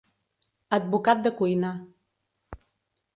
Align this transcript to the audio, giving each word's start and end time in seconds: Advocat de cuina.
Advocat 0.77 1.21
de 1.27 1.33
cuina. 1.41 1.71